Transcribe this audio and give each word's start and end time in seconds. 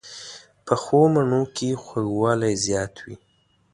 پخو 0.65 1.01
مڼو 1.13 1.41
کې 1.55 1.69
خوږوالی 1.83 2.53
زیات 2.65 2.93
وي 3.03 3.15